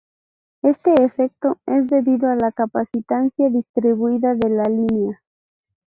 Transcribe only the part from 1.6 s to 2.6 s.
es debido a la